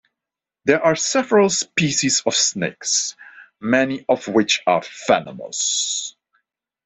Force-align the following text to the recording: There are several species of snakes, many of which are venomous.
There 0.65 0.81
are 0.83 0.95
several 0.95 1.51
species 1.51 2.23
of 2.25 2.33
snakes, 2.33 3.15
many 3.59 4.03
of 4.09 4.27
which 4.27 4.63
are 4.65 4.81
venomous. 5.07 6.15